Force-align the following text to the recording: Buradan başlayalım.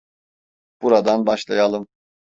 Buradan 0.81 1.25
başlayalım. 1.25 1.87